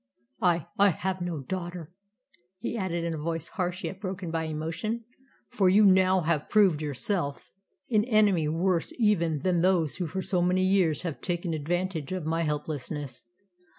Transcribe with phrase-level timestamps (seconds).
[0.41, 1.91] I I have no daughter,"
[2.57, 5.03] he added in a voice harsh yet broken by emotion,
[5.49, 7.51] "for you have now proved yourself
[7.91, 12.25] an enemy worse even than those who for so many years have taken advantage of
[12.25, 13.25] my helplessness."